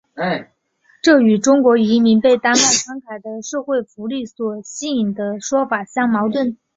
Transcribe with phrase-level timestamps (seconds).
[1.03, 6.57] 这与中国移民被丹麦慷慨的社会福利所吸引的说法相矛盾。